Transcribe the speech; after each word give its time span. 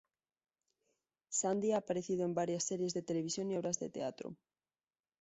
Sandy 1.29 1.73
ha 1.73 1.77
aparecido 1.77 2.25
en 2.25 2.33
varias 2.33 2.63
series 2.63 2.95
de 2.95 3.03
televisión 3.03 3.51
y 3.51 3.57
obras 3.57 3.79
de 3.79 3.91
teatro. 3.91 4.35